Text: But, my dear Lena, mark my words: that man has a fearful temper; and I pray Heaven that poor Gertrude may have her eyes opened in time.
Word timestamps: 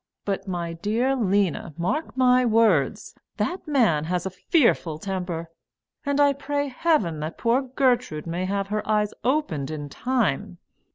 But, 0.25 0.47
my 0.47 0.73
dear 0.73 1.15
Lena, 1.15 1.75
mark 1.77 2.17
my 2.17 2.43
words: 2.43 3.13
that 3.37 3.67
man 3.67 4.05
has 4.05 4.25
a 4.25 4.31
fearful 4.31 4.97
temper; 4.97 5.51
and 6.03 6.19
I 6.19 6.33
pray 6.33 6.69
Heaven 6.69 7.19
that 7.19 7.37
poor 7.37 7.61
Gertrude 7.61 8.25
may 8.25 8.45
have 8.45 8.69
her 8.69 8.81
eyes 8.89 9.13
opened 9.23 9.69
in 9.69 9.89
time. 9.89 10.57